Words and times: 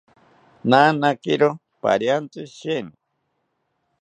Nanakiro 0.69 1.49
pariantzi 1.81 2.41
sheeni 2.57 2.95